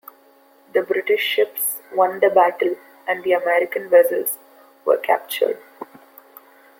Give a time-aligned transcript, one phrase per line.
[0.73, 2.75] The British ships won the battle,
[3.07, 4.39] and the American vessels
[4.83, 5.59] were captured.